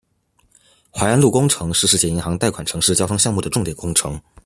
[0.91, 4.19] 槐安路工程是世界银行贷款城市交通项目的重点工程。